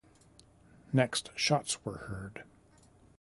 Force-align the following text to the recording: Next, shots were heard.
Next, 0.91 1.29
shots 1.35 1.85
were 1.85 1.97
heard. 1.97 2.43